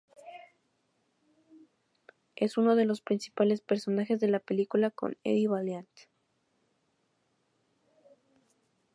[2.35, 5.87] Es uno de los principales personajes de la película con Eddie Valiant.